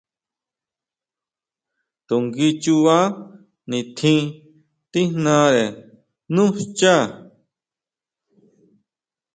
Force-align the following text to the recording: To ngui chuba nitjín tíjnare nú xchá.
To 2.07 2.15
ngui 2.25 2.49
chuba 2.63 2.97
nitjín 3.69 4.21
tíjnare 4.91 5.65
nú 6.33 6.43
xchá. 6.57 6.95